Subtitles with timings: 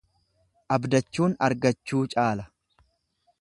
[0.77, 2.51] Abdachuun argachuu caala.